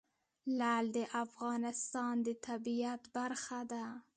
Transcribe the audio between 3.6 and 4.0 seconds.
ده.